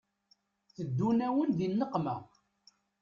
Teddun-awen 0.75 1.49
di 1.57 1.67
nneqma 1.69 2.15